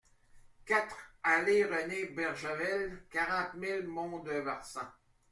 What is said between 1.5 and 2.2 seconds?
René